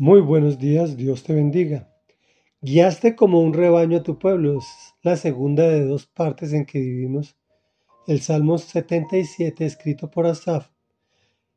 [0.00, 1.92] Muy buenos días, Dios te bendiga.
[2.60, 4.56] Guiaste como un rebaño a tu pueblo.
[4.56, 7.36] Es la segunda de dos partes en que vivimos
[8.06, 10.70] el Salmo 77 escrito por Asaf.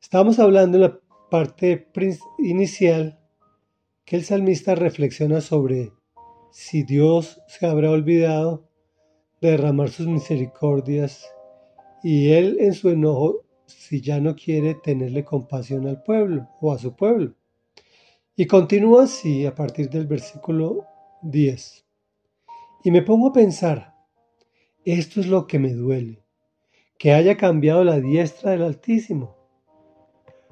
[0.00, 1.00] Estamos hablando en la
[1.30, 1.88] parte
[2.38, 3.20] inicial
[4.06, 5.92] que el salmista reflexiona sobre
[6.50, 8.66] si Dios se habrá olvidado
[9.42, 11.30] de derramar sus misericordias
[12.02, 16.78] y él en su enojo si ya no quiere tenerle compasión al pueblo o a
[16.78, 17.34] su pueblo.
[18.36, 20.86] Y continúa así a partir del versículo
[21.22, 21.84] 10.
[22.84, 23.94] Y me pongo a pensar,
[24.84, 26.24] esto es lo que me duele,
[26.98, 29.36] que haya cambiado la diestra del Altísimo.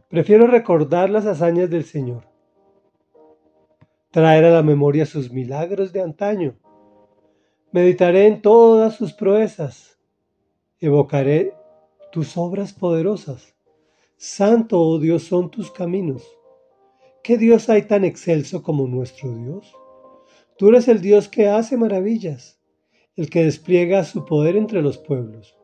[0.08, 2.28] Prefiero recordar las hazañas del Señor,
[4.10, 6.58] traer a la memoria sus milagros de antaño.
[7.72, 9.98] Meditaré en todas sus proezas,
[10.80, 11.54] evocaré
[12.10, 13.54] tus obras poderosas.
[14.16, 16.26] Santo, oh Dios, son tus caminos.
[17.28, 19.76] ¿Qué Dios hay tan excelso como nuestro Dios?
[20.56, 22.58] Tú eres el Dios que hace maravillas,
[23.16, 25.54] el que despliega su poder entre los pueblos.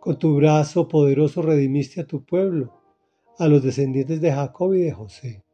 [0.00, 2.80] Con tu brazo poderoso redimiste a tu pueblo,
[3.38, 5.44] a los descendientes de Jacob y de José.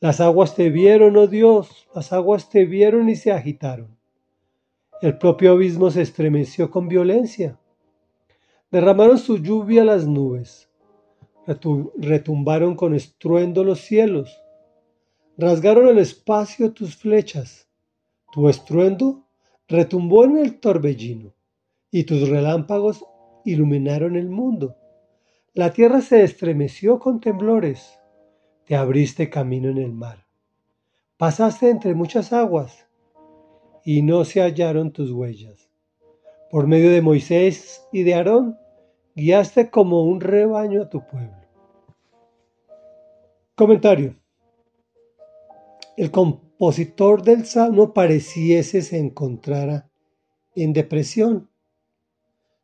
[0.00, 3.98] Las aguas te vieron, oh Dios, las aguas te vieron y se agitaron.
[5.02, 7.60] El propio abismo se estremeció con violencia.
[8.70, 10.70] Derramaron su lluvia las nubes,
[11.98, 14.40] retumbaron con estruendo los cielos,
[15.36, 17.68] rasgaron el espacio tus flechas,
[18.32, 19.26] tu estruendo
[19.68, 21.34] retumbó en el torbellino,
[21.90, 23.04] y tus relámpagos
[23.44, 24.76] iluminaron el mundo.
[25.52, 27.98] La tierra se estremeció con temblores,
[28.64, 30.26] te abriste camino en el mar.
[31.16, 32.88] Pasaste entre muchas aguas,
[33.84, 35.70] y no se hallaron tus huellas.
[36.50, 38.58] Por medio de Moisés y de Aarón,
[39.14, 41.36] guiaste como un rebaño a tu pueblo.
[43.54, 44.16] Comentario.
[45.96, 49.88] El compositor del salmo pareciese se encontrara
[50.56, 51.48] en depresión,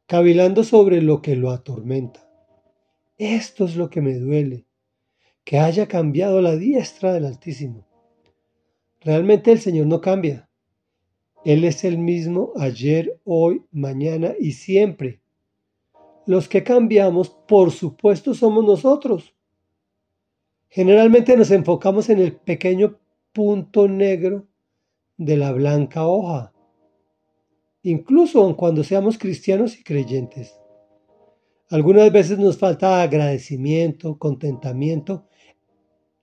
[0.06, 2.28] cavilando sobre lo que lo atormenta.
[3.18, 4.64] Esto es lo que me duele,
[5.44, 7.86] que haya cambiado la diestra del Altísimo.
[9.00, 10.48] Realmente el Señor no cambia.
[11.44, 15.20] Él es el mismo ayer, hoy, mañana y siempre.
[16.26, 19.34] Los que cambiamos, por supuesto, somos nosotros.
[20.68, 22.98] Generalmente nos enfocamos en el pequeño
[23.32, 24.46] punto negro
[25.16, 26.52] de la blanca hoja,
[27.82, 30.54] incluso cuando seamos cristianos y creyentes.
[31.68, 35.28] Algunas veces nos falta agradecimiento, contentamiento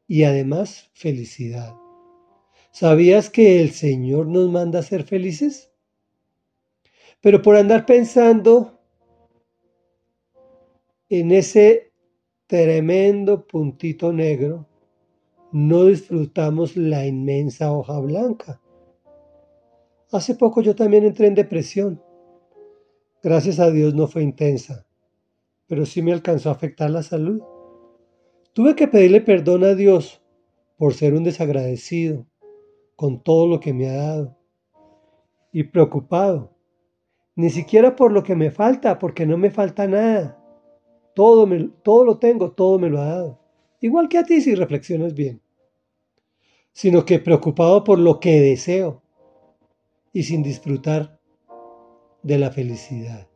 [0.08, 1.74] y además felicidad.
[2.72, 5.72] ¿Sabías que el Señor nos manda a ser felices?
[7.22, 8.80] Pero por andar pensando
[11.10, 11.92] en ese
[12.46, 14.68] tremendo puntito negro,
[15.52, 18.62] no disfrutamos la inmensa hoja blanca.
[20.12, 22.02] Hace poco yo también entré en depresión.
[23.22, 24.86] Gracias a Dios no fue intensa,
[25.68, 27.42] pero sí me alcanzó a afectar la salud.
[28.54, 30.22] Tuve que pedirle perdón a Dios
[30.78, 32.26] por ser un desagradecido
[32.96, 34.38] con todo lo que me ha dado
[35.52, 36.54] y preocupado,
[37.36, 40.40] ni siquiera por lo que me falta, porque no me falta nada.
[41.16, 43.47] Todo, me, todo lo tengo, todo me lo ha dado.
[43.80, 45.42] Igual que a ti si reflexionas bien.
[46.74, 49.02] Sino que preocupado por lo que deseo
[50.14, 51.20] y sin disfrutar
[52.24, 53.28] de la felicidad.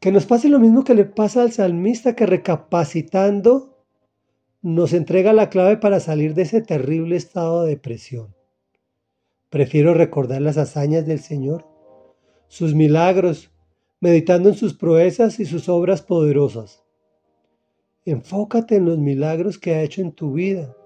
[0.00, 3.74] Que nos pase lo mismo que le pasa al salmista que recapacitando
[4.60, 8.34] nos entrega la clave para salir de ese terrible estado de depresión.
[9.50, 11.66] Prefiero recordar las hazañas del Señor,
[12.48, 13.50] sus milagros,
[14.00, 16.83] meditando en sus proezas y sus obras poderosas.
[18.06, 20.76] Enfócate en los milagros que ha hecho en tu vida,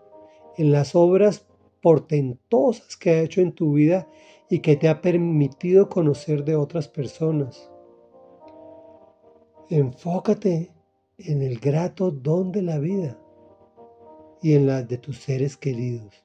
[0.57, 1.49] en las obras
[1.83, 4.09] portentosas que ha hecho en tu vida
[4.49, 7.73] y que te ha permitido conocer de otras personas.
[9.69, 10.73] Enfócate
[11.19, 13.19] en el grato don de la vida
[14.41, 16.25] y en las de tus seres queridos.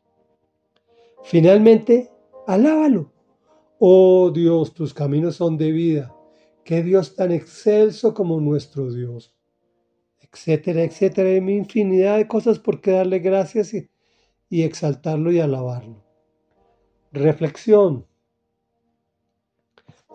[1.24, 2.12] Finalmente,
[2.46, 3.12] alábalo.
[3.80, 6.16] Oh Dios, tus caminos son de vida.
[6.64, 9.34] Qué Dios tan excelso como nuestro Dios
[10.34, 11.30] etcétera, etcétera.
[11.30, 16.04] Hay infinidad de cosas por qué darle gracias y exaltarlo y alabarlo.
[17.12, 18.08] Reflexión.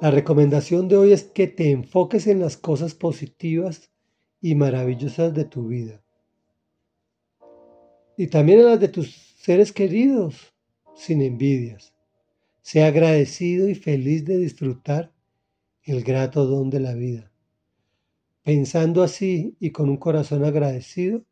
[0.01, 3.91] La recomendación de hoy es que te enfoques en las cosas positivas
[4.41, 6.03] y maravillosas de tu vida.
[8.17, 10.53] Y también en las de tus seres queridos,
[10.95, 11.95] sin envidias.
[12.63, 15.13] Sea agradecido y feliz de disfrutar
[15.85, 17.33] el grato don de la vida.
[18.49, 21.23] Pensando así y con un corazón agradecido,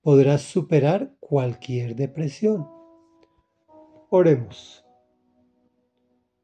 [0.00, 2.68] podrás superar cualquier depresión.
[4.10, 4.84] Oremos.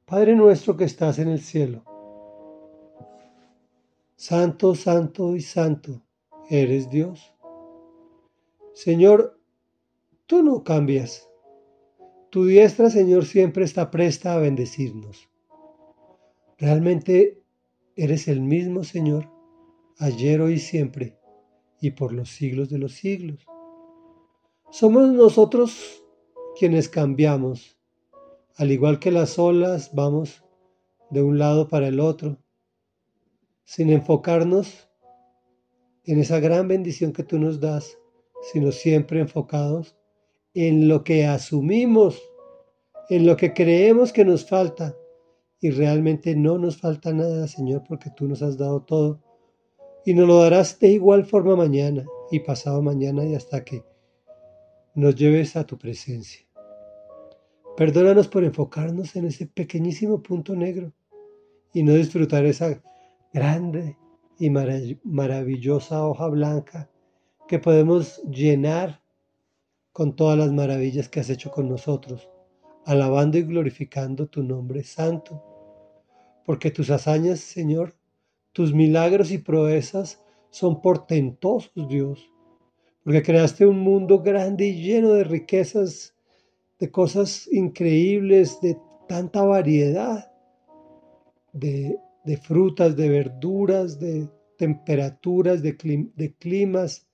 [0.06, 1.84] Padre nuestro que estás en el cielo,
[4.16, 6.02] Santo, Santo y Santo,
[6.48, 7.32] eres Dios.
[8.72, 9.38] Señor,
[10.26, 11.30] tú no cambias.
[12.30, 15.30] Tu diestra, Señor, siempre está presta a bendecirnos.
[16.58, 17.40] Realmente
[18.02, 19.28] eres el mismo, Señor,
[19.98, 21.18] ayer, hoy y siempre,
[21.82, 23.46] y por los siglos de los siglos.
[24.70, 26.02] Somos nosotros
[26.58, 27.76] quienes cambiamos.
[28.56, 30.42] Al igual que las olas, vamos
[31.10, 32.38] de un lado para el otro,
[33.64, 34.88] sin enfocarnos
[36.04, 37.98] en esa gran bendición que tú nos das,
[38.50, 39.94] sino siempre enfocados
[40.54, 42.18] en lo que asumimos,
[43.10, 44.96] en lo que creemos que nos falta.
[45.60, 49.20] Y realmente no nos falta nada, Señor, porque tú nos has dado todo.
[50.04, 53.84] Y nos lo darás de igual forma mañana y pasado mañana y hasta que
[54.94, 56.46] nos lleves a tu presencia.
[57.76, 60.92] Perdónanos por enfocarnos en ese pequeñísimo punto negro
[61.72, 62.82] y no disfrutar esa
[63.32, 63.96] grande
[64.38, 66.90] y maravillosa hoja blanca
[67.46, 69.02] que podemos llenar
[69.92, 72.28] con todas las maravillas que has hecho con nosotros,
[72.86, 75.42] alabando y glorificando tu nombre santo.
[76.50, 77.94] Porque tus hazañas, Señor,
[78.52, 80.20] tus milagros y proezas
[80.50, 82.28] son portentosos, Dios
[83.04, 86.16] porque creaste un mundo grande y lleno de riquezas,
[86.80, 88.76] de cosas increíbles, de
[89.08, 90.32] tanta variedad,
[91.52, 92.00] de,
[92.42, 95.76] frutas, de verduras, de temperaturas, de,
[96.16, 97.06] de climas,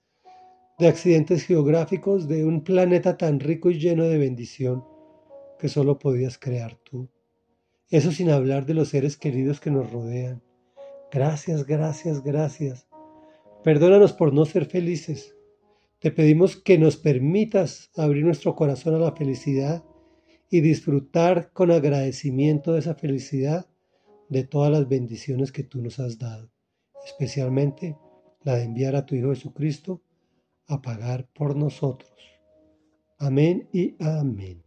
[0.78, 4.82] de accidentes geográficos, de un planeta tan rico y lleno de bendición
[5.58, 7.06] que solo podías crear tú.
[7.90, 10.42] Eso sin hablar de los seres queridos que nos rodean.
[11.12, 12.86] Gracias, gracias, gracias.
[13.62, 15.36] Perdónanos por no ser felices
[15.98, 19.82] te pedimos que nos permitas abrir nuestro corazón a la felicidad
[20.50, 23.66] y disfrutar con agradecimiento de esa felicidad
[24.28, 26.50] de todas las bendiciones que tú nos has dado,
[27.04, 27.96] especialmente
[28.44, 30.02] la de enviar a tu Hijo Jesucristo
[30.66, 32.12] a pagar por nosotros.
[33.18, 34.65] Amén y amén.